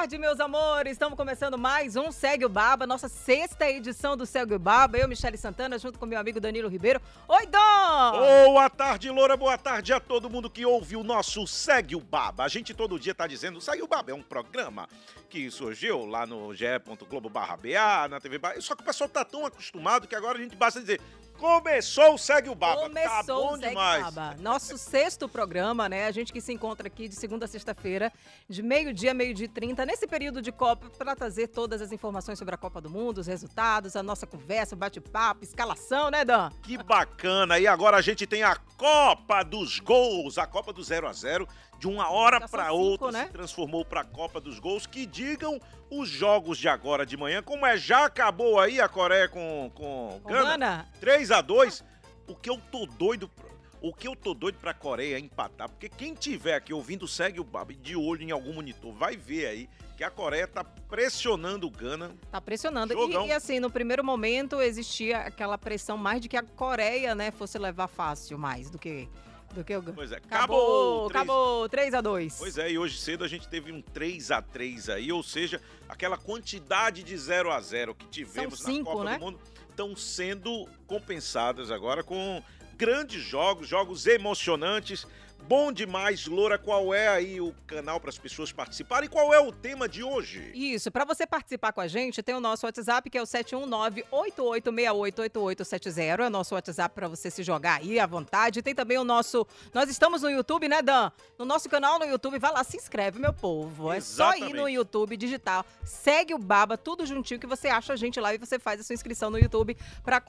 [0.00, 0.92] Tarde, meus amores!
[0.92, 4.96] Estamos começando mais um Segue o Baba, nossa sexta edição do Segue o Baba.
[4.96, 7.02] Eu, Michele Santana, junto com meu amigo Danilo Ribeiro.
[7.28, 8.46] Oi, Dom!
[8.46, 9.36] Boa tarde, Loura.
[9.36, 12.44] Boa tarde a todo mundo que ouve o nosso Segue o Baba.
[12.44, 14.10] A gente todo dia tá dizendo Segue o Baba.
[14.10, 14.88] É um programa
[15.28, 18.40] que surgiu lá no ge.globo barra BA, na TV.
[18.60, 20.98] Só que o pessoal tá tão acostumado que agora a gente basta dizer
[21.40, 22.82] Começou o Segue o Baba.
[22.82, 24.14] Começou tá bom o Segue demais.
[24.14, 24.36] Baba.
[24.42, 26.06] Nosso sexto programa, né?
[26.06, 28.12] A gente que se encontra aqui de segunda a sexta-feira,
[28.46, 32.54] de meio-dia meio-dia e trinta, nesse período de Copa, para trazer todas as informações sobre
[32.54, 36.50] a Copa do Mundo, os resultados, a nossa conversa, o bate-papo, escalação, né, Dan?
[36.62, 37.58] Que bacana.
[37.58, 41.48] E agora a gente tem a Copa dos Gols, a Copa do 0 a 0
[41.80, 43.24] de uma hora para cinco, outra né?
[43.26, 44.86] se transformou para a Copa dos Gols.
[44.86, 45.58] Que digam
[45.90, 50.20] os jogos de agora de manhã, como é já acabou aí a Coreia com com
[50.22, 50.88] Com Gana, Gana?
[51.00, 51.82] 3 a 2.
[52.28, 53.50] O que eu tô doido pro-
[53.82, 57.40] o que eu tô doido pra Coreia é empatar, porque quem tiver aqui ouvindo segue
[57.40, 60.62] o Baba e de olho em algum monitor, vai ver aí que a Coreia tá
[60.62, 62.14] pressionando o Gana.
[62.30, 62.92] Tá pressionando.
[62.92, 67.30] E, e, assim, no primeiro momento existia aquela pressão mais de que a Coreia, né,
[67.30, 69.08] fosse levar fácil mais do que,
[69.54, 69.94] do que o Gana.
[69.94, 73.72] Pois é, Acabou, acabou, 3 a 2 Pois é, e hoje cedo a gente teve
[73.72, 78.60] um 3 a 3 aí, ou seja, aquela quantidade de 0 a 0 que tivemos
[78.60, 79.18] cinco, na Copa né?
[79.18, 82.42] do Mundo estão sendo compensadas agora com
[82.76, 85.06] grandes jogos, jogos emocionantes.
[85.50, 86.56] Bom demais, Loura.
[86.56, 89.08] Qual é aí o canal para as pessoas participarem?
[89.08, 90.52] E qual é o tema de hoje?
[90.54, 96.20] Isso, para você participar com a gente, tem o nosso WhatsApp, que é o 719-8868-8870.
[96.20, 98.62] É o nosso WhatsApp para você se jogar aí à vontade.
[98.62, 99.44] Tem também o nosso.
[99.74, 101.10] Nós estamos no YouTube, né, Dan?
[101.36, 103.92] No nosso canal no YouTube, vai lá, se inscreve, meu povo.
[103.92, 104.68] É só ir no.
[104.68, 108.56] YouTube, digital, segue o Baba, tudo juntinho que você acha a gente lá e você
[108.56, 110.22] faz a sua inscrição no YouTube para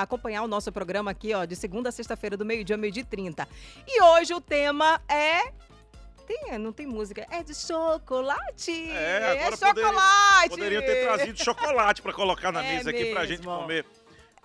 [0.00, 3.46] acompanhar o nosso programa aqui, ó, de segunda a sexta-feira, do meio-dia meio-dia e 30.
[3.86, 4.61] E hoje o tema
[5.08, 5.52] é.
[6.26, 7.26] Tem, não tem música.
[7.30, 8.90] É de chocolate!
[8.92, 10.48] É, agora chocolate!
[10.50, 13.56] Poderiam ter trazido chocolate para colocar na É mesa aqui pra gente mesmo.
[13.58, 13.84] comer.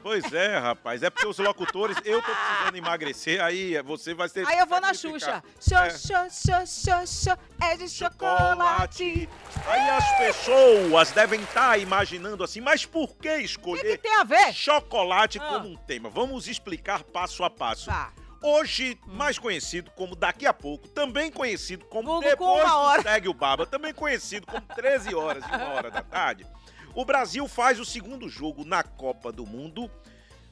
[0.01, 1.01] Pois é, rapaz.
[1.03, 4.47] É porque os locutores, eu tô precisando emagrecer, aí você vai ser.
[4.47, 4.93] Aí eu vou na.
[4.93, 5.43] Xuxa.
[5.59, 5.89] Xô, É.
[5.89, 9.27] xô, xô, xô, xô, é de chocolate.
[9.65, 14.15] Aí as pessoas devem estar imaginando assim, mas por que O que, que escolher tem
[14.15, 14.53] a ver?
[14.53, 15.45] chocolate Ah.
[15.47, 16.09] como um tema?
[16.09, 17.87] Vamos explicar passo a passo.
[17.87, 18.11] Tá.
[18.41, 23.01] Hoje, mais conhecido como daqui a pouco, também conhecido como com depois hora.
[23.01, 26.45] Segue o Baba, também conhecido como 13 horas e uma hora da tarde,
[26.93, 29.89] o Brasil faz o segundo jogo na Copa do Mundo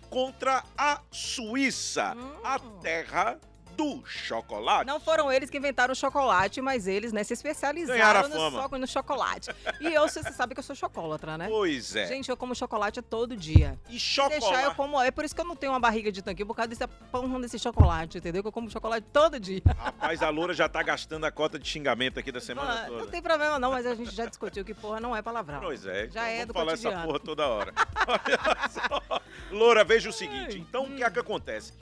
[0.10, 3.40] contra a Suíça, a terra
[3.76, 4.86] do chocolate.
[4.88, 9.50] Não foram eles que inventaram o chocolate, mas eles, né, se especializaram no, no chocolate.
[9.80, 11.48] E eu, você sabe que eu sou chocolatra, né?
[11.50, 12.08] Pois é.
[12.08, 13.78] Gente, eu como chocolate todo dia.
[13.90, 14.76] e Se deixar, eu chocolate.
[14.76, 15.02] como.
[15.02, 17.40] É por isso que eu não tenho uma barriga de tanque, por causa desse pão
[17.42, 18.42] desse chocolate, entendeu?
[18.42, 19.62] Que eu como chocolate todo dia.
[19.78, 23.12] Rapaz, a Loura já tá gastando a cota de xingamento aqui da semana não toda.
[23.12, 25.60] tem problema não, mas a gente já discutiu que porra não é palavrão.
[25.60, 26.98] Pois é, Já então é vamos do falar cotidiano.
[26.98, 27.74] essa porra toda hora.
[28.08, 29.22] Olha só.
[29.52, 30.58] Loura, veja o seguinte.
[30.58, 31.74] Então, o que é que acontece?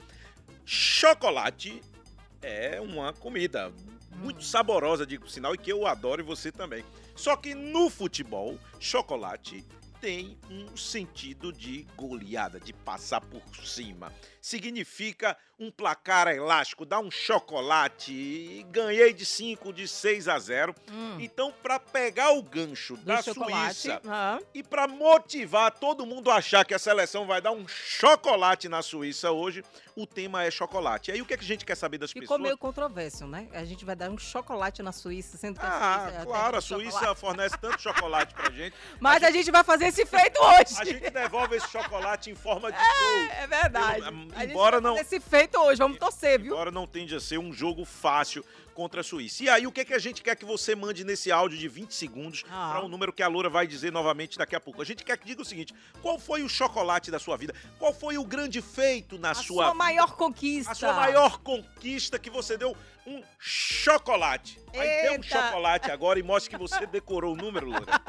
[0.64, 1.82] Chocolate
[2.42, 3.72] é uma comida
[4.16, 6.84] muito saborosa, digo sinal, e que eu adoro e você também.
[7.14, 9.64] Só que no futebol, chocolate
[10.00, 14.12] tem um sentido de goleada, de passar por cima.
[14.44, 20.74] Significa um placar elástico, dar um chocolate e ganhei de 5, de 6 a 0.
[20.92, 23.74] Hum, Então, para pegar o gancho do da chocolate.
[23.82, 27.66] Suíça Ah, e para motivar todo mundo a achar que a seleção vai dar um
[27.68, 29.64] chocolate na Suíça hoje,
[29.96, 31.10] o tema é chocolate.
[31.12, 32.40] Aí o que, é que a gente quer saber das Ficou pessoas?
[32.42, 33.48] meio controverso, né?
[33.52, 36.10] A gente vai dar um chocolate na Suíça, sendo que a Suíça é Ah, a
[36.10, 37.20] terra claro, a Suíça chocolate.
[37.20, 38.76] fornece tanto chocolate pra gente.
[39.00, 40.74] Mas a gente vai fazer esse feito hoje.
[40.80, 43.20] A gente devolve esse chocolate em forma de gol.
[43.38, 44.02] É verdade.
[44.02, 46.52] A gente embora não- esse feito hoje, vamos torcer, viu?
[46.52, 48.44] Embora não tende a ser um jogo fácil
[48.74, 49.44] contra a Suíça.
[49.44, 51.68] E aí, o que, é que a gente quer que você mande nesse áudio de
[51.68, 52.70] 20 segundos Ah.
[52.72, 54.82] para um número que a Loura vai dizer novamente daqui a pouco?
[54.82, 55.72] A gente quer que diga o seguinte:
[56.02, 57.54] qual foi o chocolate da sua vida?
[57.78, 60.72] Qual foi o grande feito na A sua, sua maior conquista.
[60.72, 62.76] A sua maior conquista que você deu
[63.06, 64.58] um chocolate.
[64.72, 65.28] Aí dê um Eita.
[65.28, 68.00] chocolate agora e mostre que você decorou o número, Loura.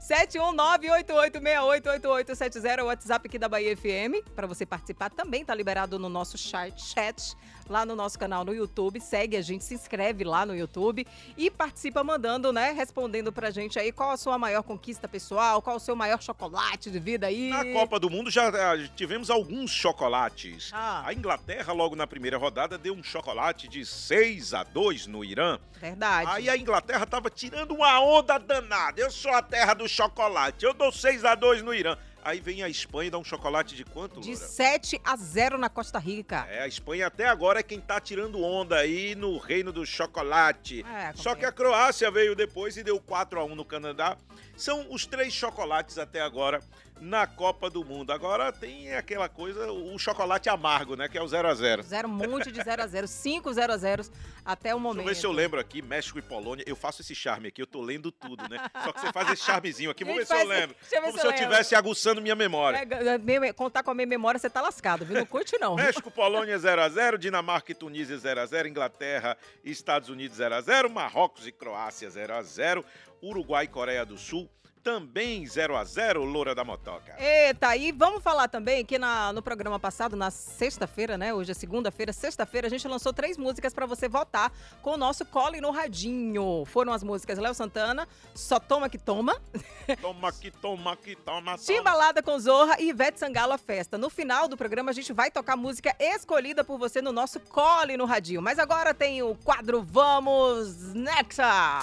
[0.00, 4.24] 71988688870 é o WhatsApp aqui da Bahia FM.
[4.34, 7.34] Para você participar também tá liberado no nosso chat, chat
[7.68, 9.00] lá no nosso canal no YouTube.
[9.00, 11.06] Segue a gente, se inscreve lá no YouTube
[11.36, 12.72] e participa mandando, né?
[12.72, 16.90] Respondendo pra gente aí qual a sua maior conquista pessoal, qual o seu maior chocolate
[16.90, 17.50] de vida aí.
[17.50, 20.70] Na Copa do Mundo já ah, tivemos alguns chocolates.
[20.72, 21.02] Ah.
[21.06, 25.58] A Inglaterra, logo na primeira rodada, deu um chocolate de 6 a 2 no Irã.
[25.80, 26.30] Verdade.
[26.30, 29.00] Aí a Inglaterra tava tirando uma onda danada.
[29.00, 30.64] Eu sou a terra do chocolate.
[30.64, 31.96] Eu dou 6 a 2 no Irã.
[32.24, 34.46] Aí vem a Espanha e dá um chocolate de quanto, De Loura?
[34.46, 36.46] 7 a 0 na Costa Rica.
[36.50, 40.84] É, a Espanha até agora é quem tá tirando onda aí no reino do chocolate.
[40.84, 44.16] É, Só que a Croácia veio depois e deu 4 a 1 no Canadá.
[44.58, 46.60] São os três chocolates até agora
[47.00, 48.12] na Copa do Mundo.
[48.12, 51.08] Agora tem aquela coisa, o chocolate amargo, né?
[51.08, 53.72] Que é o 0 a 0 Zero, um monte de 0 a 0 5 0
[53.72, 54.04] a 0
[54.44, 55.00] até o Deixa momento.
[55.02, 56.64] eu ver se eu lembro aqui, México e Polônia.
[56.66, 58.58] Eu faço esse charme aqui, eu tô lendo tudo, né?
[58.82, 60.02] Só que você faz esse charmezinho aqui.
[60.04, 60.76] Vamos ver se eu lembro.
[60.80, 62.78] deixa Como se eu estivesse aguçando minha memória.
[62.78, 65.18] É, é, contar com a minha memória, você tá lascado, viu?
[65.18, 65.76] Não curte, não.
[65.76, 72.08] México, Polônia 0x0, Dinamarca e Tunísia 0x0, Inglaterra e Estados Unidos 0x0, Marrocos e Croácia
[72.08, 72.84] 0x0,
[73.22, 74.48] Uruguai e Coreia do Sul
[74.82, 77.14] também 0x0, Loura da Motoca.
[77.18, 81.32] Eita, e vamos falar também que na- no programa passado, na sexta-feira, né?
[81.34, 84.52] Hoje é segunda-feira, sexta-feira, a gente lançou três músicas pra você votar
[84.82, 86.64] com o nosso Cole no Radinho.
[86.66, 89.40] Foram as músicas Léo Santana, Só Toma Que Toma,
[90.00, 91.52] Toma que toma que toma.
[91.52, 91.58] toma.
[91.58, 93.96] Timbalada com Zorra e Ivete Sangalo a Festa.
[93.98, 97.96] No final do programa, a gente vai tocar música escolhida por você no nosso Cole
[97.96, 98.42] no Radinho.
[98.42, 101.80] Mas agora tem o quadro Vamos Nexa!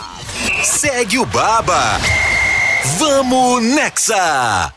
[0.64, 2.00] Segue o Baba.
[3.00, 4.72] Vamos Nexa.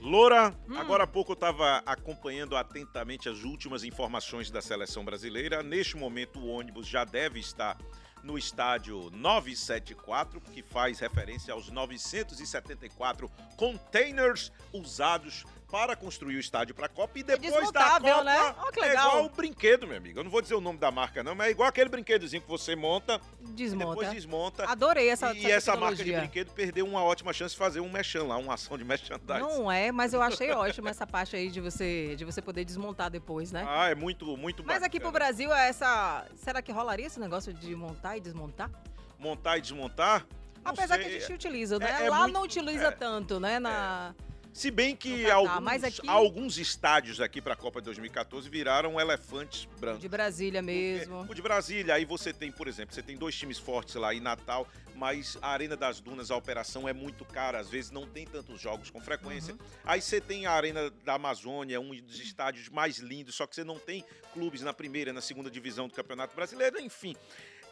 [0.00, 0.78] Loura, Hum.
[0.78, 5.62] agora há pouco eu estava acompanhando atentamente as últimas informações da seleção brasileira.
[5.62, 7.76] Neste momento, o ônibus já deve estar
[8.22, 15.44] no estádio 974, que faz referência aos 974 containers usados
[15.74, 17.18] para construir o estádio para a Copa.
[17.18, 18.54] E depois da Copa, né?
[18.72, 20.20] Que é igual o brinquedo, meu amigo.
[20.20, 22.48] Eu não vou dizer o nome da marca, não, mas é igual aquele brinquedozinho que
[22.48, 23.88] você monta, Desmonta.
[23.88, 24.64] depois desmonta.
[24.70, 28.22] Adorei essa e essa marca de brinquedo perdeu uma ótima chance de fazer um mechan
[28.22, 29.40] lá, uma ação de merchandising.
[29.40, 33.10] Não é, mas eu achei ótimo essa parte aí de você, de você poder desmontar
[33.10, 33.66] depois, né?
[33.68, 35.24] Ah, é muito, muito Mas aqui pro bacana.
[35.32, 36.24] Brasil, é essa.
[36.36, 38.70] Será que rolaria esse negócio de montar e desmontar?
[39.18, 40.24] Montar e desmontar.
[40.64, 41.04] não Apesar sei.
[41.04, 42.04] que a gente utiliza, né?
[42.06, 42.90] é Lá muito- não utiliza é.
[42.92, 43.58] tanto, né?
[43.58, 44.14] Na...
[44.54, 49.68] Se bem que alguns, aqui- alguns estádios aqui para a Copa de 2014 viraram elefantes
[49.80, 50.00] brancos.
[50.00, 51.26] De Brasília Porque mesmo.
[51.28, 54.20] O de Brasília, aí você tem, por exemplo, você tem dois times fortes lá em
[54.20, 58.26] Natal, mas a Arena das Dunas, a operação é muito cara, às vezes não tem
[58.28, 59.54] tantos jogos com frequência.
[59.54, 59.60] Uhum.
[59.84, 63.64] Aí você tem a Arena da Amazônia, um dos estádios mais lindos, só que você
[63.64, 67.16] não tem clubes na primeira na segunda divisão do Campeonato Brasileiro, enfim.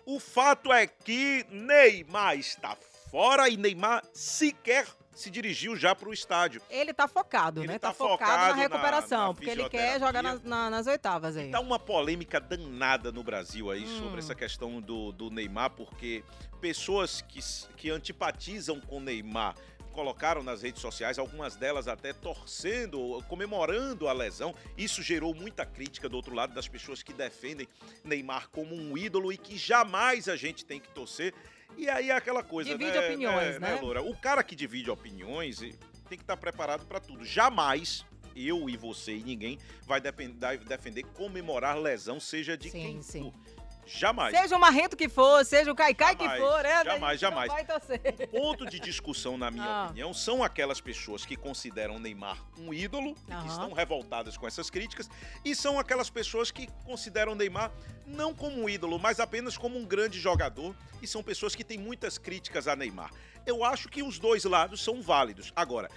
[0.05, 2.77] O fato é que Neymar está
[3.09, 6.61] fora e Neymar sequer se dirigiu já para o estádio.
[6.71, 7.79] Ele tá focado, Ele né?
[7.79, 10.87] tá Tá, focado, focado na na- recuperação, na porque ele quer jogar nas, na- nas
[10.87, 11.51] oitavas aí.
[11.51, 13.99] Tá uma polêmica danada no Brasil aí Hum.
[13.99, 16.25] sobre essa questão do, do Neymar, porque
[16.61, 17.41] pessoas que,
[17.77, 19.55] que antipatizam com o Neymar
[19.93, 24.55] colocaram nas redes sociais, algumas delas até torcendo, comemorando a lesão.
[24.77, 27.69] Isso gerou muita crítica do outro lado das pessoas que defendem
[28.03, 31.35] Neymar como um ídolo e que jamais a gente tem que torcer.
[31.77, 33.79] E aí é aquela coisa, Divide né, opiniões, né?
[33.81, 34.03] Loura?
[34.03, 37.25] O cara que divide opiniões tem que estar preparado para tudo.
[37.25, 38.05] Jamais
[38.37, 43.23] eu e você e ninguém vai defender comemorar lesão, seja de Sim, quem sim.
[43.23, 43.62] for.
[43.85, 44.37] Jamais.
[44.37, 46.85] Seja o Marrento que for, seja o Caicai que Jamais, for, né?
[46.85, 47.67] jamais, jamais.
[47.67, 48.29] Torcer.
[48.31, 49.85] Ponto de discussão, na minha Ah.
[49.87, 54.71] opinião, são aquelas pessoas que consideram Neymar um ídolo e que estão revoltadas com essas
[54.71, 55.11] críticas,
[55.45, 57.73] e são aquelas pessoas que consideram Neymar
[58.07, 61.79] não como um ídolo, mas apenas como um grande jogador, e são pessoas que têm
[61.79, 63.11] muitas críticas a Neymar.
[63.45, 65.53] Eu acho que os dois lados são válidos.
[65.57, 65.89] Agora,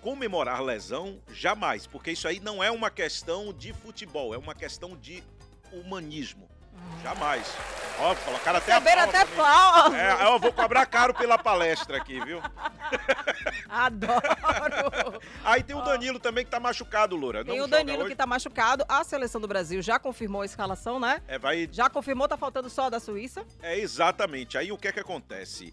[0.00, 4.96] comemorar lesão, jamais, porque isso aí não é uma questão de futebol, é uma questão
[4.96, 5.22] de
[5.72, 6.48] humanismo.
[7.02, 7.46] Jamais.
[7.98, 9.36] Ó, colocaram até a Receberam palma até mim.
[9.36, 9.94] pau.
[9.94, 12.42] É, eu vou cobrar caro pela palestra aqui, viu?
[13.68, 15.20] Adoro.
[15.44, 17.44] Aí tem o Danilo também que tá machucado, Loura.
[17.44, 18.10] Tem o Danilo hoje.
[18.10, 18.84] que tá machucado.
[18.88, 21.22] A seleção do Brasil já confirmou a escalação, né?
[21.26, 21.68] É, vai...
[21.72, 23.44] Já confirmou, tá faltando só a da Suíça.
[23.62, 24.58] é exatamente.
[24.58, 25.72] Aí o que é que acontece?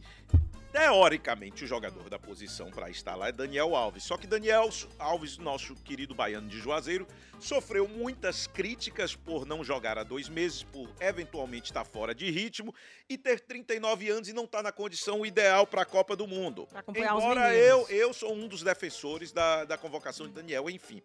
[0.73, 4.05] Teoricamente, o jogador da posição para estar lá é Daniel Alves.
[4.05, 7.07] Só que Daniel Alves, nosso querido baiano de Juazeiro,
[7.39, 12.73] sofreu muitas críticas por não jogar há dois meses, por eventualmente estar fora de ritmo
[13.07, 16.67] e ter 39 anos e não estar na condição ideal para a Copa do Mundo.
[16.95, 21.03] Embora eu, eu sou um dos defensores da, da convocação de Daniel, enfim.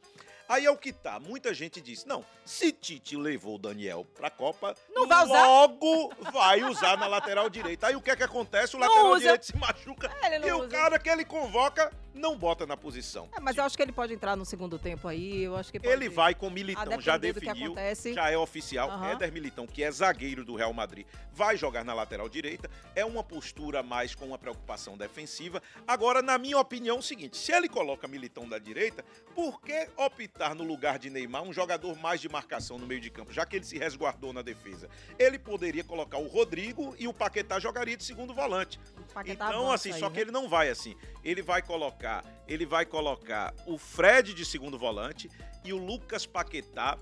[0.48, 1.20] Aí é o que tá.
[1.20, 5.42] Muita gente disse: não, se Tite levou o Daniel pra Copa, Não vai usar?
[5.46, 7.88] logo vai usar na lateral direita.
[7.88, 8.74] Aí o que é que acontece?
[8.74, 9.20] O Não lateral usa.
[9.20, 10.68] direito se machuca É, e o usa.
[10.68, 13.28] cara que ele convoca não bota na posição.
[13.34, 15.42] É, mas eu acho que ele pode entrar no segundo tempo aí.
[15.44, 15.92] Eu acho que pode...
[15.92, 17.74] Ele vai com Militão, A já definiu,
[18.14, 18.90] já é oficial.
[18.90, 19.12] Aham.
[19.12, 22.70] Éder Militão, que é zagueiro do Real Madrid, vai jogar na lateral direita.
[22.94, 25.62] É uma postura mais com uma preocupação defensiva.
[25.86, 29.88] Agora, na minha opinião, é o seguinte: se ele coloca Militão da direita, por que
[29.96, 33.46] optar no lugar de Neymar um jogador mais de marcação no meio de campo, já
[33.46, 34.88] que ele se resguardou na defesa?
[35.18, 38.80] Ele poderia colocar o Rodrigo e o Paquetá jogaria de segundo volante.
[39.26, 40.14] Então, avança assim, aí, só né?
[40.14, 40.96] que ele não vai assim.
[41.24, 42.07] Ele vai colocar,
[42.46, 45.30] ele vai colocar o Fred de segundo volante
[45.64, 46.96] e o Lucas Paquetá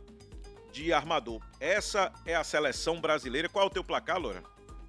[0.72, 1.40] de armador.
[1.60, 3.48] Essa é a seleção brasileira.
[3.48, 4.42] Qual é o teu placar, Loura?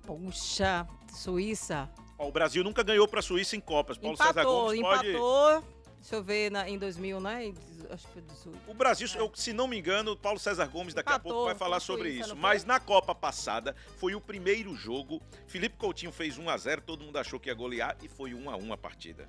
[0.05, 1.89] Puxa, Suíça.
[2.17, 3.97] Ó, o Brasil nunca ganhou pra Suíça em Copas.
[3.97, 5.09] Paulo César Empatou, Gomes pode.
[5.09, 5.63] empatou.
[5.99, 7.53] Deixa eu ver, na, em 2000, né?
[7.89, 8.59] Acho que foi 18.
[8.71, 11.45] O Brasil, eu- se não me engano, o Paulo César Gomes daqui a Empatou pouco
[11.47, 12.35] vai falar a sobre Suíça, isso.
[12.35, 15.21] Mas na Copa passada foi o primeiro jogo.
[15.47, 18.49] Felipe Coutinho fez 1 a 0, todo mundo achou que ia golear e foi 1
[18.49, 19.27] a 1 a partida.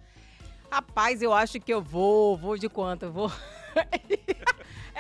[0.71, 2.37] Rapaz, eu acho que eu vou.
[2.37, 3.05] Vou de quanto?
[3.05, 3.33] Eu vou.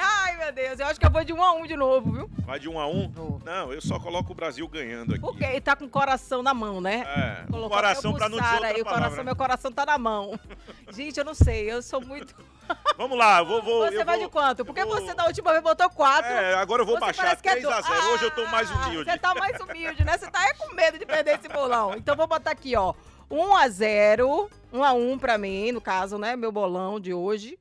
[0.00, 2.30] Ai, meu Deus, eu acho que eu vou de um a um de novo, viu?
[2.46, 3.08] Vai de 1 a 1?
[3.10, 3.40] Vou.
[3.44, 5.20] Não, eu só coloco o Brasil ganhando aqui.
[5.20, 7.04] Porque ele tá com o coração na mão, né?
[7.04, 9.02] É, Colocou coração o não dizer outra aí, palavra.
[9.02, 10.38] coração, meu coração tá na mão.
[10.92, 12.32] Gente, eu não sei, eu sou muito.
[12.96, 14.64] Vamos lá, vou, vou você vai vou- de quanto?
[14.64, 16.30] Porque vou- você da última vez botou quatro.
[16.30, 18.06] É, agora eu vou Você baixar parece que é 3 a do- 0.
[18.12, 19.10] Hoje eu tô mais Ah, humilde.
[19.10, 20.16] Você tá mais humilde, né?
[20.16, 21.94] Você tá é com medo de perder esse bolão.
[21.96, 22.94] Então vou botar aqui, ó.
[23.30, 26.36] 1 a 0 1 a 1 pra mim, no caso, né?
[26.36, 27.58] Meu bolão de hoje.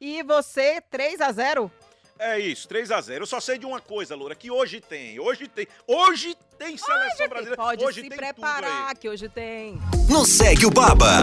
[0.00, 1.70] E você, 3 a 0
[2.18, 3.22] É isso, 3 a 0.
[3.22, 7.28] Eu só sei de uma coisa, Loura, que hoje tem, hoje tem, hoje tem seleção
[7.28, 7.56] brasileira.
[7.56, 8.96] Pode hoje se tem preparar, tudo aí.
[8.96, 9.78] que hoje tem.
[10.08, 11.22] No Segue o Baba.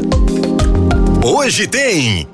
[1.25, 2.27] Hoje tem.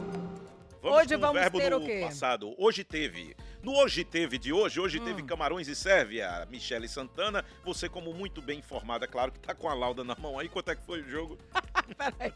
[0.82, 2.02] Vamos Hoje vamos o verbo ter do o quê?
[2.04, 2.54] passado.
[2.58, 3.36] Hoje teve.
[3.64, 5.06] No Hoje Teve de hoje, hoje Hum.
[5.06, 7.46] teve Camarões e Sérvia, Michele Santana.
[7.64, 10.50] Você, como muito bem informada, claro que tá com a lauda na mão aí.
[10.50, 11.38] Quanto é que foi o jogo?
[11.98, 12.34] Peraí.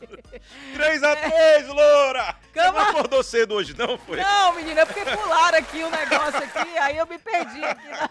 [0.75, 2.35] 3x3, Loura!
[2.53, 4.17] Você não Cama- acordou cedo hoje, não foi?
[4.21, 7.87] Não, menina, é porque pularam aqui um negócio aqui, aí eu me perdi aqui.
[7.87, 8.09] Na...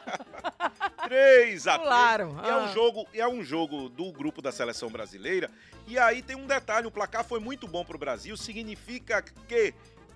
[1.06, 1.82] 3 a 3.
[1.84, 2.56] Pularam, É ah.
[2.58, 5.50] um jogo, é um jogo do grupo da seleção brasileira.
[5.86, 9.72] E aí tem um detalhe, o placar foi muito bom pro Brasil, significa que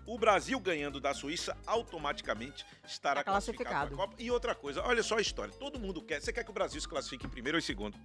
[0.07, 3.97] o Brasil ganhando da Suíça automaticamente estará Tá classificado classificado.
[3.97, 4.15] Copa.
[4.23, 6.81] E outra coisa, olha só a história, todo mundo quer, você quer que o Brasil
[6.81, 7.97] se classifique em primeiro ou em segundo?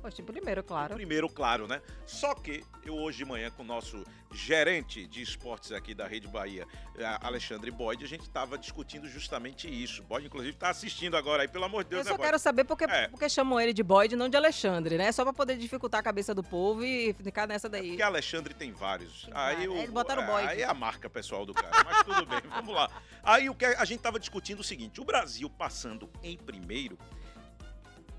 [0.00, 0.94] Poxa, primeiro, claro.
[0.94, 1.82] Primeiro, claro, né?
[2.06, 6.28] Só que eu hoje de manhã com o nosso gerente de esportes aqui da Rede
[6.28, 10.02] Bahia, eh, Alexandre Boyd, a gente estava discutindo justamente isso.
[10.04, 12.64] Boyd, inclusive, está assistindo agora aí, pelo amor de Eu Deus, só né, quero saber
[12.64, 13.08] porque, É.
[13.08, 15.10] porque chamam ele de Boyd e não de Alexandre, né?
[15.10, 17.88] Só pra poder dificultar a cabeça do povo e ficar nessa daí.
[17.88, 19.22] Porque Alexandre tem vários.
[19.24, 19.74] Tem aí vários.
[19.74, 20.48] o, Eles botaram é, Boyd.
[20.48, 22.90] Aí é a marca pessoal do cara, mas tudo bem, vamos lá.
[23.22, 26.98] Aí o que a gente tava discutindo é o seguinte: o Brasil passando em primeiro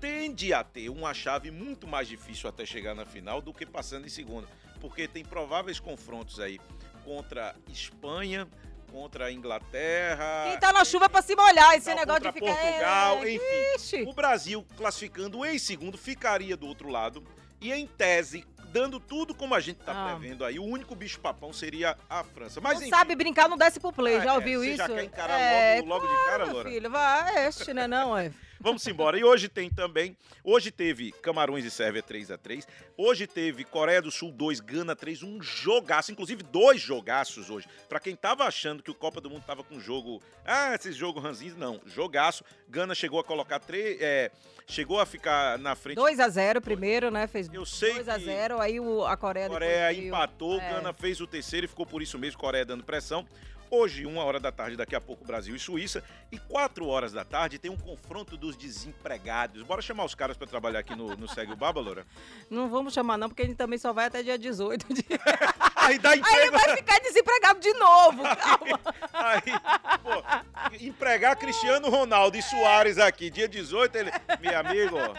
[0.00, 4.06] tende a ter uma chave muito mais difícil até chegar na final do que passando
[4.06, 4.48] em segundo,
[4.80, 6.58] porque tem prováveis confrontos aí
[7.04, 8.48] contra Espanha,
[8.90, 10.46] contra a Inglaterra.
[10.48, 12.54] Quem tá na chuva é pra se molhar, esse negócio de ficar.
[12.54, 13.74] Portugal, é, enfim.
[13.76, 14.02] Ixi.
[14.08, 17.22] O Brasil classificando em segundo ficaria do outro lado
[17.60, 20.16] e em tese dando tudo como a gente tá Ah.
[20.16, 22.60] prevendo aí, o único bicho papão seria a França.
[22.60, 24.16] Mas não enfim, sabe brincar, não desce pro play.
[24.18, 24.76] Ah, já é, ouviu você isso?
[24.76, 26.70] já quer encarar é, logo- logo de cara, meu Loura?
[26.70, 28.32] filho, vai, este, né não, é.
[28.60, 29.18] Vamos embora.
[29.18, 34.02] E hoje tem também, hoje teve Camarões e Sérvia 3 a 3 Hoje teve Coreia
[34.02, 37.66] do Sul 2, Gana 3, um jogaço, inclusive dois jogaços hoje.
[37.88, 41.22] Pra quem tava achando que o Copa do Mundo tava com jogo, ah, esses jogos
[41.22, 42.44] ranzinhos, não, jogaço.
[42.68, 44.30] Gana chegou a colocar três, é,
[44.66, 47.26] chegou a ficar na frente 2x0 primeiro, né?
[47.26, 50.08] Fez Eu sei 2x0, aí o, a Coreia Coreia depois veio.
[50.08, 50.70] empatou, É.
[50.74, 53.26] Gana fez o terceiro e ficou por isso mesmo, Coreia dando pressão.
[53.70, 56.02] Hoje, uma hora da tarde, daqui a pouco, Brasil e Suíça.
[56.32, 59.62] E quatro horas da tarde tem um confronto dos desempregados.
[59.62, 62.04] Bora chamar os caras pra trabalhar aqui no, no Segue o Baba, Loura?
[62.50, 64.92] Não vamos chamar não, porque a gente também só vai até dia 18.
[64.92, 65.06] de-
[65.76, 66.52] Aí dá Aí emprego.
[66.52, 68.80] vai ficar desempregado de novo, calma.
[69.12, 74.10] Aí, pô, empregar Cristiano Ronaldo e Soares aqui, dia 18, ele.
[74.40, 75.14] Meu amigo, ó.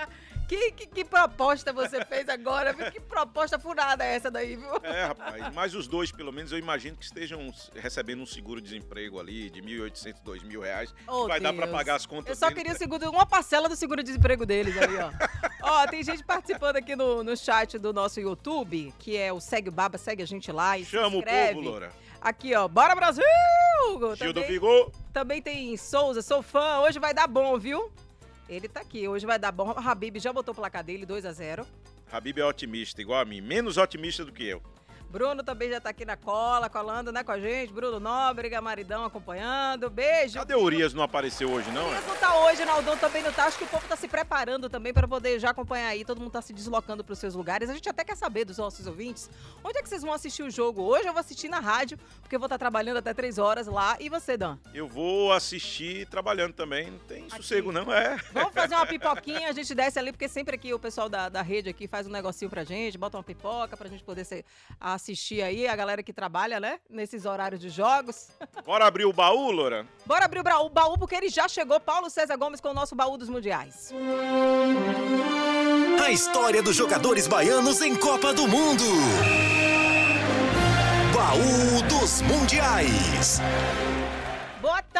[0.51, 2.73] Que, que, que proposta você fez agora?
[2.73, 4.75] Que proposta furada é essa daí, viu?
[4.83, 9.49] É, rapaz, mas os dois, pelo menos, eu imagino que estejam recebendo um seguro-desemprego ali
[9.49, 10.93] de 1.800, 2.000 reais.
[11.07, 11.77] Oh, vai dar pra Deus.
[11.77, 12.57] pagar as contas Eu só deles.
[12.63, 15.11] queria o seguro, uma parcela do seguro-desemprego deles aí, ó.
[15.63, 19.69] ó, tem gente participando aqui no, no chat do nosso YouTube, que é o Segue
[19.69, 21.93] o Baba, segue a gente lá e Chama o povo, Loura.
[22.19, 23.23] Aqui, ó, bora Brasil!
[24.17, 24.91] Gil do Também, Vigor.
[25.13, 27.89] também tem Souza, sou fã, hoje vai dar bom, viu?
[28.51, 29.73] Ele tá aqui, hoje vai dar bom.
[29.77, 31.65] Habib já botou o placar dele, 2 a 0
[32.11, 33.39] Habib é otimista, igual a mim.
[33.39, 34.61] Menos otimista do que eu.
[35.11, 37.73] Bruno também já tá aqui na cola, colando, né, com a gente.
[37.73, 39.89] Bruno Nóbrega, maridão acompanhando.
[39.89, 40.35] Beijo.
[40.35, 40.93] Cadê o Urias?
[40.93, 41.85] Não apareceu hoje, não?
[41.89, 43.45] Urias não tá hoje, Naldão também não tá.
[43.45, 46.05] Acho que o povo tá se preparando também para poder já acompanhar aí.
[46.05, 47.69] Todo mundo tá se deslocando pros seus lugares.
[47.69, 49.29] A gente até quer saber dos nossos ouvintes
[49.63, 51.07] onde é que vocês vão assistir o jogo hoje.
[51.07, 53.97] Eu vou assistir na rádio, porque eu vou estar trabalhando até três horas lá.
[53.99, 54.57] E você, Dan?
[54.73, 56.89] Eu vou assistir trabalhando também.
[56.91, 58.15] Não tem sossego, não, é.
[58.31, 61.41] Vamos fazer uma pipoquinha, a gente desce ali, porque sempre aqui o pessoal da, da
[61.41, 64.45] rede aqui faz um negocinho pra gente, bota uma pipoca pra gente poder ser-
[65.01, 66.79] assistir aí, a galera que trabalha, né?
[66.89, 68.29] Nesses horários de jogos.
[68.63, 69.87] Bora abrir o baú, Loura?
[70.05, 72.95] Bora abrir o baú, baú, porque ele já chegou, Paulo César Gomes, com o nosso
[72.95, 73.91] baú dos mundiais.
[76.03, 78.83] A história dos jogadores baianos em Copa do Mundo.
[81.13, 83.39] Baú dos Mundiais.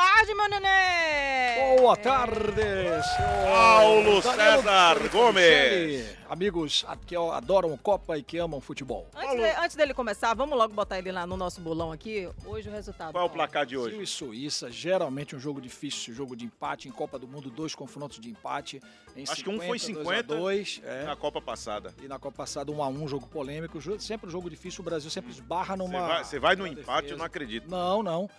[0.01, 1.77] Boa tarde, meu neném!
[1.77, 5.35] Boa tarde, senhor Paulo Daniel César Felipe Gomes.
[5.35, 6.17] Michele.
[6.27, 9.07] Amigos que adoram Copa e que amam futebol.
[9.15, 12.27] Antes, de- antes dele começar, vamos logo botar ele lá no nosso bolão aqui.
[12.45, 13.11] Hoje o resultado.
[13.11, 14.03] Qual é o placar de Brasil hoje?
[14.03, 16.87] e Suíça, geralmente um jogo difícil, jogo de empate.
[16.87, 18.81] Em Copa do Mundo, dois confrontos de empate.
[19.15, 21.03] Em Acho que um foi 50, 2 é.
[21.03, 21.93] Na Copa passada.
[22.01, 23.79] E na Copa passada, um a um, jogo polêmico.
[23.99, 26.07] Sempre um jogo difícil, o Brasil sempre esbarra Você numa.
[26.07, 27.17] vai, você vai no numa empate, eu defesa.
[27.17, 27.69] não acredito.
[27.69, 28.29] Não, não.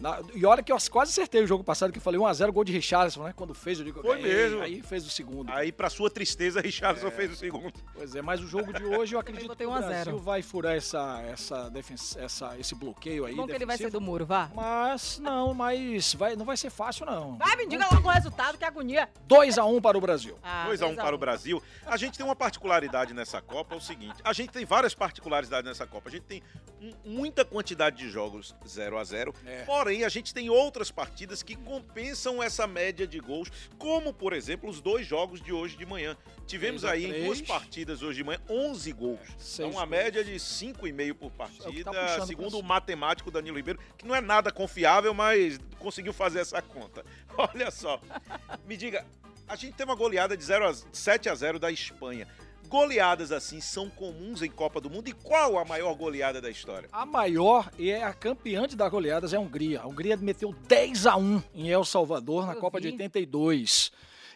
[0.00, 2.64] Na- e olha que eu quase acertei o jogo passado, que eu falei 1x0, gol
[2.64, 3.32] de Richarlison, né?
[3.36, 4.60] Quando fez, eu digo, Foi mesmo.
[4.62, 5.52] Aí fez o segundo.
[5.52, 7.72] Aí, pra sua tristeza, Richardson fez o segundo.
[7.94, 9.88] Pois é, mas o jogo de hoje eu acredito que o 1 a 0.
[9.92, 11.70] Brasil vai furar essa, essa,
[12.18, 13.34] essa, esse bloqueio aí.
[13.36, 14.50] Bom que ele vai ser do muro, vá.
[14.54, 17.36] Mas não, mas vai, não vai ser fácil não.
[17.36, 19.08] Vai, me diga logo o resultado, que agonia.
[19.28, 20.36] 2x1 para o Brasil.
[20.42, 21.62] Ah, 2 a 1 dois a para o Brasil.
[21.86, 25.68] A gente tem uma particularidade nessa Copa, é o seguinte, a gente tem várias particularidades
[25.68, 26.08] nessa Copa.
[26.08, 26.42] A gente tem
[27.04, 29.64] muita quantidade de jogos 0 a 0 É.
[29.82, 34.70] porém a gente tem outras partidas que compensam essa média de gols, como, por exemplo,
[34.70, 36.16] os dois jogos de hoje de manhã.
[36.46, 39.18] Tivemos Três a aí em duas partidas hoje de manhã 11 gols.
[39.36, 39.90] Seis Então, uma gols.
[39.90, 44.06] média de 5,5 por É que partida, tá puxando segundo o matemático Danilo Ribeiro, que
[44.06, 47.04] não é nada confiável, mas conseguiu fazer essa conta.
[47.36, 48.00] Olha só.
[48.64, 49.04] Me diga,
[49.48, 52.28] a gente tem uma goleada de 0 a 7 a 0 da Espanha.
[52.68, 56.88] Goleadas assim são comuns em Copa do Mundo e qual a maior goleada da história?
[56.92, 59.80] A maior e é a campeã de dar goleadas é a Hungria.
[59.80, 62.94] A Hungria meteu 10 a 1 em El Salvador na Eu Copa de vi.
[62.94, 63.92] 82.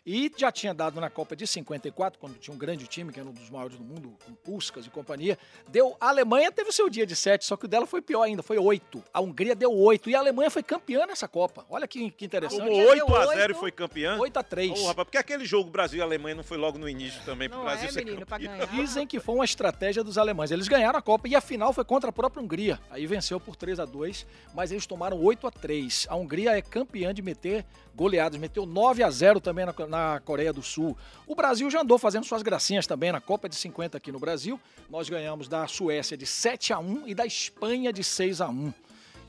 [0.07, 3.29] E já tinha dado na Copa de 54, quando tinha um grande time, que era
[3.29, 5.37] um dos maiores do mundo, com Puskas e companhia.
[5.69, 5.97] Deu.
[6.01, 8.41] A Alemanha teve o seu dia de 7, só que o dela foi pior ainda,
[8.41, 9.03] foi 8.
[9.13, 10.09] A Hungria deu 8.
[10.09, 11.67] E a Alemanha foi campeã nessa Copa.
[11.69, 12.61] Olha que, que interessante.
[12.61, 13.59] Como Hungria 8 a deu 0 e oito.
[13.59, 14.17] foi campeã?
[14.17, 14.71] 8 a 3.
[14.71, 17.59] Ô, rapaz, porque aquele jogo Brasil e Alemanha não foi logo no início também pro
[17.59, 18.59] Não Brasil é, ser menino, campeão?
[18.59, 18.67] ganhar.
[18.67, 20.52] Dizem que foi uma estratégia dos alemães.
[20.52, 22.78] Eles ganharam a Copa e a final foi contra a própria Hungria.
[22.91, 26.63] Aí venceu por 3 a 2 mas eles tomaram 8 a 3 A Hungria é
[26.63, 27.65] campeã de meter
[27.97, 30.97] goleadas, meteu 9 a 0 também na, na Coreia do Sul.
[31.26, 34.61] O Brasil já andou fazendo suas gracinhas também na Copa de 50 aqui no Brasil.
[34.89, 38.73] Nós ganhamos da Suécia de 7 a 1 e da Espanha de 6 a 1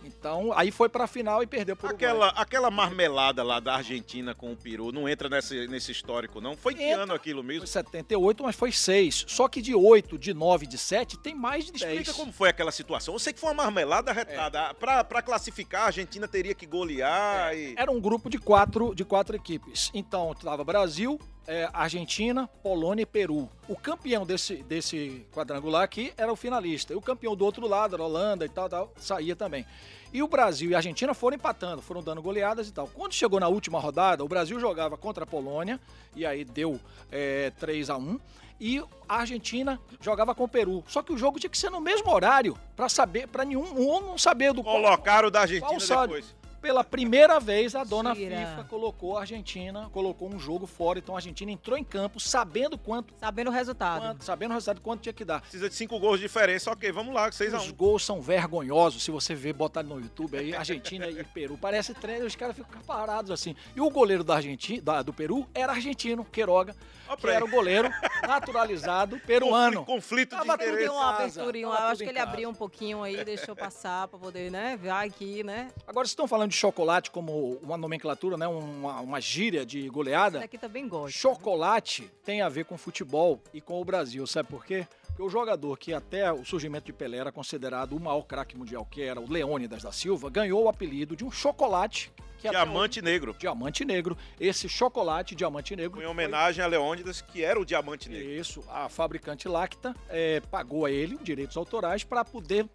[0.07, 4.51] Então, aí foi pra final e perdeu por Aquela, aquela marmelada lá da Argentina com
[4.51, 6.55] o Peru não entra nesse, nesse histórico, não?
[6.55, 7.03] Foi que Entra.
[7.03, 7.61] ano aquilo mesmo?
[7.61, 9.25] Foi 78, mas foi 6.
[9.27, 11.83] Só que de 8, de 9, de 7, tem mais de 10.
[11.83, 13.13] Explica como foi aquela situação.
[13.13, 14.73] Eu sei que foi uma marmelada retada.
[14.75, 17.73] Pra, pra classificar, a Argentina teria que golear e...
[17.77, 19.91] Era um grupo de quatro, de quatro equipes.
[19.93, 23.49] Então, estava Brasil, é, Argentina, Polônia e Peru.
[23.67, 26.93] O campeão desse, desse quadrangular aqui era o finalista.
[26.93, 29.65] E o campeão do outro lado, era Holanda e tal, tal, saía também.
[30.13, 32.87] E o Brasil e a Argentina foram empatando, foram dando goleadas e tal.
[32.87, 35.79] Quando chegou na última rodada, o Brasil jogava contra a Polônia,
[36.15, 36.79] e aí deu
[37.11, 38.19] é, 3 a 1
[38.59, 40.83] e a Argentina jogava com o Peru.
[40.87, 44.01] Só que o jogo tinha que ser no mesmo horário, para saber, para nenhum um
[44.01, 46.35] não saber do qual- Colocaram o da Argentina qual depois.
[46.67, 48.13] Pela primeira vez, a dona.
[48.13, 50.99] FIFA colocou a Argentina, colocou um jogo fora.
[50.99, 54.01] Então a Argentina entrou em campo sabendo quanto, Sabendo o resultado.
[54.01, 55.39] quanto sabendo o resultado quanto tinha que dar.
[55.39, 56.69] Precisa de cinco gols de diferença.
[56.69, 59.01] Ok, vamos lá, 6 a Os 1 gols são vergonhosos.
[59.01, 61.57] Se você ver, botar no YouTube aí, Argentina e Peru.
[61.57, 63.55] Parece treino, os caras ficam parados assim.
[63.73, 66.75] E o goleiro da Argentina, da- do Peru era argentino, Queiroga,
[67.17, 67.89] que era o goleiro
[68.27, 69.85] naturalizado peruano.
[69.85, 70.83] Conflito de Tava tudo interesse.
[70.83, 72.29] Deu uma aberturinha Eu tudo acho que ele casa.
[72.29, 74.77] abriu um pouquinho aí, deixou passar pra poder, né?
[74.81, 75.69] Vai aqui, né?
[75.87, 78.47] Agora, vocês estão falando de chocolate como uma nomenclatura, né?
[78.47, 80.39] Uma, uma gíria de Esse goleada.
[80.39, 81.17] daqui também gosta.
[81.17, 84.85] Chocolate tem a ver com futebol e com o Brasil, sabe por quê?
[85.07, 88.85] Porque o jogador que até o surgimento de Pelé era considerado o maior craque mundial
[88.85, 93.31] que era, o Leônidas da Silva, ganhou o apelido de um chocolate que Diamante negro.
[93.31, 94.15] hoje- diamante negro.
[94.39, 98.29] Esse chocolate diamante negro Em foi- homenagem a Leônidas, que era o diamante negro.
[98.29, 102.67] isso, a fabricante Lacta eh, pagou a ele direitos autorais para poder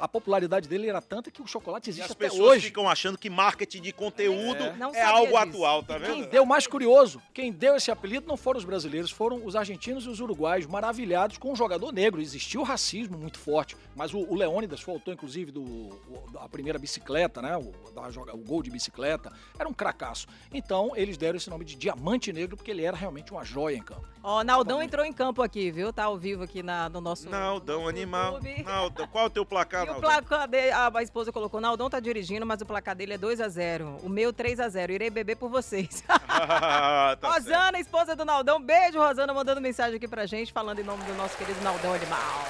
[0.00, 2.66] a popularidade dele era tanta que o chocolate E existe as até pessoas hoje.
[2.66, 4.72] ficam achando que marketing de conteúdo É.
[4.76, 5.36] Não é, algo disso.
[5.38, 6.30] atual, tá Quem vendo?
[6.30, 10.08] deu mais curioso, quem deu esse apelido não foram os brasileiros, foram os argentinos e
[10.08, 12.20] os uruguaios, maravilhados com um jogador negro.
[12.20, 16.78] Existiu racismo muito forte, mas o, o Leônidas foi autor, inclusive, do, o- da primeira
[16.78, 17.56] bicicleta, né?
[17.56, 19.32] O, da o gol de bicicleta.
[19.58, 20.26] Era um cracaço.
[20.52, 23.82] Então, eles deram esse nome de Diamante Negro, porque ele era realmente uma joia em
[23.82, 24.06] campo.
[24.22, 25.92] Ó, Naldão entrou em campo aqui, viu?
[25.92, 27.28] Tá ao vivo aqui na, no nosso.
[27.28, 28.40] Naldão, no nosso animal.
[28.64, 31.88] Naldão, qual é o teu placar, E o placar dele, a, a esposa colocou, Naldão
[31.88, 34.00] tá dirigindo, mas o placar dele é 2x0.
[34.02, 34.90] O meu 3x0.
[34.90, 36.02] Irei beber por vocês.
[36.02, 37.26] tá certo.
[37.26, 38.60] Rosana, esposa do Naldão.
[38.60, 42.44] Beijo, Rosana, mandando mensagem aqui pra gente, falando em nome do nosso querido Naldão Animal.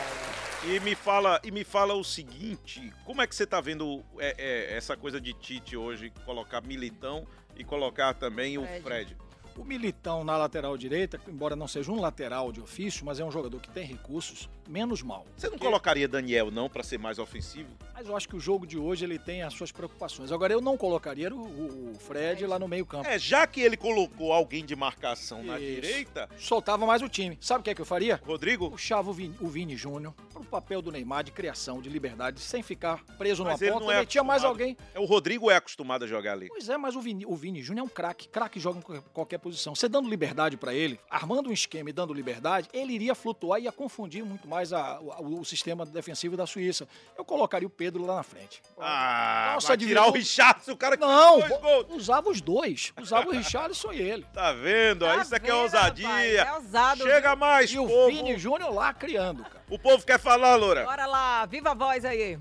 [0.64, 4.34] E me fala, e me fala o seguinte, como é que você tá vendo é,
[4.38, 8.80] é, essa coisa de Tite hoje, colocar Militão e colocar também Fred.
[8.80, 9.16] o Fred?
[9.56, 13.30] O Militão na lateral direita, embora não seja um lateral de ofício, mas é um
[13.30, 15.24] jogador que tem recursos, menos mal.
[15.36, 17.68] Você não Porque- colocaria Daniel não pra ser mais ofensivo?
[17.94, 20.30] Mas eu acho que o jogo de hoje ele tem as suas preocupações.
[20.32, 23.08] Agora eu não colocaria o, o- Fred lá no meio campo.
[23.08, 25.80] É, já que ele colocou alguém de marcação na Isso.
[25.80, 27.36] direita, Soltava mais o time.
[27.40, 28.20] Sabe o que é que eu faria?
[28.24, 32.40] Rodrigo, Puxava o Vini, o Vini Júnior pro papel do Neymar de criação, de liberdade,
[32.40, 33.84] sem ficar preso Mas numa ele ponta.
[33.86, 34.76] não é metia mais alguém.
[34.94, 36.48] é, o Rodrigo é acostumado a jogar ali.
[36.48, 38.28] Pois é, mas o Vini, o Vini Júnior é um craque.
[38.28, 39.74] Craque joga em qualquer- posição.
[39.74, 43.64] Você dando liberdade pra ele, armando um esquema e dando liberdade, ele iria flutuar e
[43.64, 46.86] ia confundir muito mais a- o, o sistema defensivo da Suíça.
[47.16, 48.62] Eu colocaria o Pedro lá na frente.
[48.78, 51.86] Ah, Nossa, vai tirar o Richardson, o cara que Não, fez dois gols.
[51.90, 52.92] usava os dois.
[53.00, 54.26] Usava o Richarlison e ele.
[54.32, 55.04] Tá vendo?
[55.04, 56.08] Tá Isso aqui é ousadia.
[56.08, 56.34] rapaz?
[56.34, 57.02] É ousado.
[57.02, 58.06] Chega mais, E o povo.
[58.08, 59.62] Vini Júnior lá criando, cara.
[59.68, 60.84] O povo quer falar, Loura.
[60.84, 62.38] Bora lá, viva a voz aí.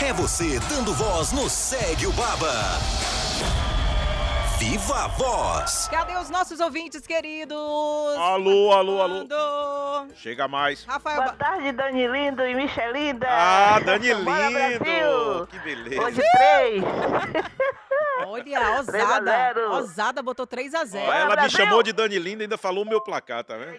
[0.00, 2.52] É você dando voz no Segue o Baba.
[4.58, 5.88] Viva a voz.
[5.88, 7.56] Cadê os nossos ouvintes queridos?
[7.56, 10.06] Alô, alô, alô.
[10.16, 10.84] Chega mais.
[10.84, 13.26] Rafael, Boa Ba- tarde, Dani Lindo e Michelinda.
[13.30, 14.80] Ah, Dani Bora, Lindo.
[14.84, 15.46] Brasil.
[15.48, 16.02] Que beleza.
[16.02, 16.82] Hoje três.
[18.26, 19.24] olha, Três a ousada.
[19.30, 19.72] zero.
[19.74, 21.06] Ousada botou 3x0.
[21.06, 21.50] Ó, ela me Brasil.
[21.58, 23.78] chamou de Dani Lindo e ainda falou o meu placar, tá vendo?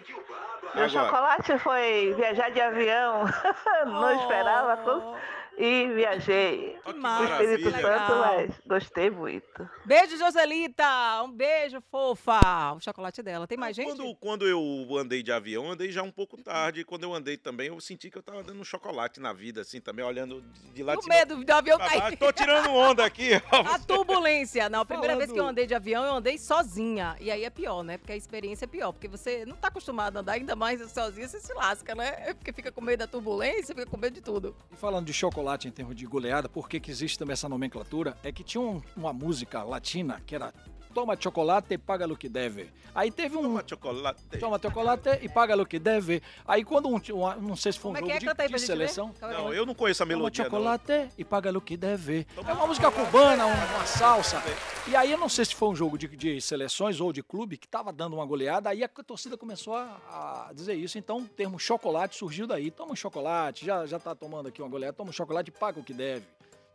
[0.74, 0.88] Meu Agora.
[0.88, 3.24] chocolate foi viajar de avião.
[3.86, 5.14] Não esperava tudo.
[5.58, 6.76] E viajei.
[6.86, 6.90] Oh.
[6.90, 7.70] O Espírito.
[7.70, 9.68] Santo, mas gostei muito.
[9.84, 11.22] Beijo, Joselita.
[11.22, 12.40] Um beijo, fofa.
[12.76, 13.46] O chocolate dela.
[13.46, 13.86] Tem mais gente?
[13.88, 16.84] Quando, quando eu andei de avião, eu andei já um pouco tarde.
[16.84, 19.80] Quando eu andei também, eu senti que eu tava dando um chocolate na vida, assim,
[19.80, 21.14] também, olhando de- lá de cima.
[21.14, 22.16] medo do avião cair.
[22.16, 23.30] Tô tirando onda aqui.
[23.52, 23.56] ó.
[23.60, 24.68] A turbulência.
[24.70, 27.16] Não, a primeira vez Falando- que eu andei de avião, eu andei sozinha.
[27.20, 27.98] E aí é pior, né?
[27.98, 28.92] Porque a experiência é pior.
[28.92, 32.14] Porque você não tá acostumado a andar, ainda mais sozinha, você se lasca, né?
[32.26, 34.56] É Porque fica com medo da turbulência, fica com medo de tudo.
[34.72, 38.16] E falando de chocolate em termos de goleada, por que existe também essa nomenclatura?
[38.22, 40.52] É que tinha um- uma música latina que era
[40.92, 42.68] Toma chocolate e paga o que deve.
[42.94, 43.42] Aí teve um.
[43.42, 44.22] Toma chocolate.
[44.40, 46.20] Toma chocolate e paga o que deve.
[46.46, 46.96] Aí quando um.
[46.96, 48.46] um- não sei se foi um Como é jogo que é?
[48.48, 49.12] de, de seleção.
[49.20, 49.28] ver.
[49.28, 50.50] Não, eu não conheço a Toma melodia, não.
[50.50, 52.26] chocolate e paga o que deve.
[52.46, 54.42] É uma música cubana, um- uma salsa.
[54.88, 57.56] E aí eu não sei se foi um jogo de, de seleções ou de clube
[57.56, 60.98] que tava dando uma goleada, aí a torcida começou a, a dizer isso.
[60.98, 62.70] Então o termo chocolate surgiu daí.
[62.70, 65.78] Toma um chocolate, já, já tá tomando aqui uma goleada, toma um chocolate e paga
[65.78, 66.24] o que deve.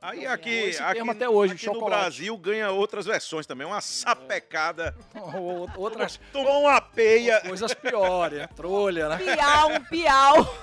[0.08, 1.84] Aí Então, aqui, esse aqui, até hoje, aqui no.
[1.86, 4.96] Brasil ganha outras versões também, uma sapecada.
[5.34, 7.42] Ou- Outras Tomou uma peia.
[7.42, 8.48] coisas piores, né?
[8.56, 9.18] Trolha, né?
[9.18, 10.56] Piau, um piau.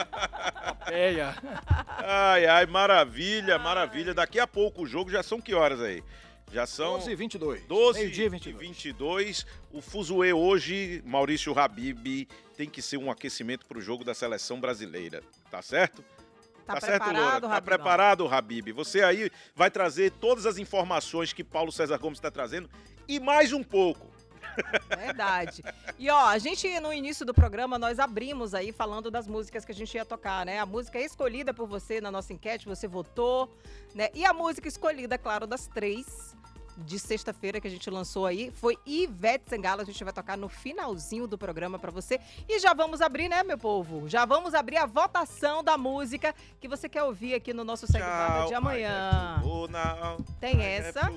[0.86, 1.34] Peia.
[1.98, 4.14] Ai, ai, maravilha, maravilha.
[4.14, 6.02] Daqui a pouco o jogo já são que horas aí?
[6.52, 7.62] Já são 12 e 22.
[7.66, 8.66] 12 Meio-dia e e 22.
[8.68, 9.46] 22.
[9.72, 14.58] O Fuzue hoje, Maurício Habib, tem que ser um aquecimento para o jogo da seleção
[14.60, 15.22] brasileira.
[15.50, 16.04] Tá certo?
[16.74, 17.18] Tá, certo, Loura?
[17.18, 18.72] preparado, Tá preparado, Habib?
[18.72, 22.68] Você aí vai trazer todas as informações que Paulo César Gomes está trazendo
[23.08, 24.08] e mais um pouco.
[24.88, 25.62] Verdade.
[25.98, 29.72] E ó, a gente no início do programa nós abrimos aí falando das músicas que
[29.72, 30.58] a gente ia tocar, né?
[30.58, 33.54] A música escolhida por você na nossa enquete, você votou,
[33.94, 34.08] né?
[34.14, 36.34] E a música escolhida, claro, das três
[36.84, 39.82] de sexta-feira que a gente lançou aí foi Ivete Sangalo.
[39.82, 42.18] A gente vai tocar no finalzinho do programa pra você.
[42.48, 44.08] E já vamos abrir, né, meu povo?
[44.08, 48.04] Já vamos abrir a votação da música que você quer ouvir aqui no nosso Segue
[48.04, 49.40] Baba de Tchau, amanhã.
[50.40, 51.10] Tem I essa.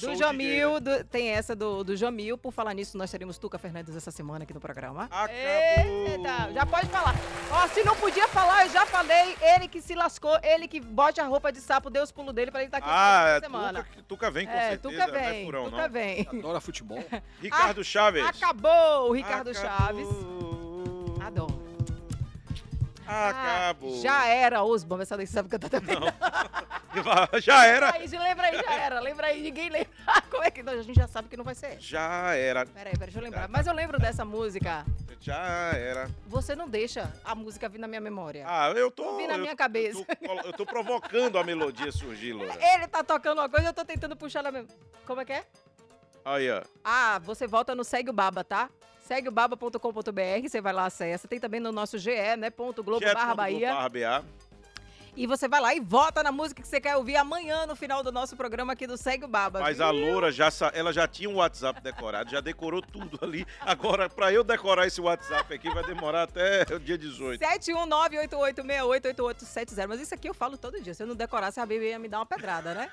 [0.00, 2.38] Do o Jamil, do- tem essa do, do Jamil.
[2.38, 5.04] Por falar nisso, nós teremos Tuca Fernandes essa semana aqui no programa.
[5.04, 5.34] Acabou.
[5.34, 7.14] Eita, já pode falar.
[7.50, 9.36] Ó, se não podia falar, eu já falei.
[9.40, 12.50] Ele que se lascou, ele que bote a roupa de sapo, deu os pulos dele
[12.50, 13.82] pra ele estar aqui Ah, essa é, semana.
[13.84, 15.90] Tuca, Tuca vem com é, certeza, Tuca não é vem, furão, Tuca não.
[15.90, 16.28] vem.
[16.32, 17.04] Adora futebol.
[17.40, 18.24] Ricardo Chaves.
[18.24, 19.78] Acabou o Ricardo Acabou.
[19.78, 20.08] Chaves.
[21.24, 21.55] Adoro.
[23.06, 24.00] Acabou.
[24.02, 25.96] Já era, os bombas, essa daí sabe cantar também.
[27.42, 27.94] Já era.
[27.94, 29.00] Aí, lembra aí, já era.
[29.00, 29.90] Lembra aí, ninguém lembra.
[30.30, 31.76] Como é que não, a gente já sabe que não vai ser.
[31.78, 32.64] Já era.
[32.64, 33.48] Peraí, peraí, deixa eu lembrar.
[33.48, 34.84] Mas eu lembro dessa música.
[35.20, 36.08] Já era.
[36.26, 38.44] Você não deixa a música vir na minha memória.
[38.48, 39.16] Ah, eu tô.
[39.16, 39.98] Vir na eu- minha cabeça.
[40.22, 42.54] Eu tô, eu tô provocando a melodia surgir, Loura.
[42.74, 44.68] Ele tá tocando uma coisa, eu tô tentando puxar na mesma.
[45.04, 45.44] Como é que é?
[46.24, 46.62] Aí, ó.
[46.84, 48.70] Ah, você volta no Segue o Baba, tá?
[49.06, 51.28] Segueobaba.com.br, você vai lá, acessa.
[51.28, 52.50] Tem também no nosso GE, né?
[52.50, 53.72] Ponto Globo barra Bahia.
[53.72, 54.24] Barra BA.
[55.16, 58.02] E você vai lá e vota na música que você quer ouvir amanhã no final
[58.02, 59.60] do nosso programa aqui do Segue o Baba.
[59.60, 59.86] Mas viu?
[59.86, 63.46] a Loura já, ela já tinha um WhatsApp decorado, já decorou tudo ali.
[63.60, 67.42] Agora, pra eu decorar esse WhatsApp aqui, vai demorar até o dia 18.
[67.42, 69.86] 71988688870.
[69.88, 70.92] Mas isso aqui eu falo todo dia.
[70.92, 72.90] Se eu não decorasse, a Bíblia ia me dar uma pedrada, né?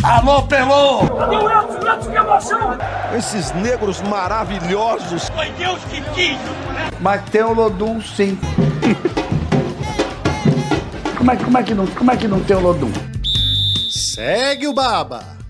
[0.03, 1.07] Alô, Pelô!
[1.15, 1.79] Cadê o Edson?
[1.79, 2.77] O Edson, que emoção!
[3.15, 5.29] Esses negros maravilhosos.
[5.29, 6.37] Foi Deus que quis!
[6.99, 8.35] Mas tem o Lodum, sim.
[11.15, 12.91] como, é, como, é que não, como é que não tem o Lodum?
[13.91, 15.40] Segue o Baba.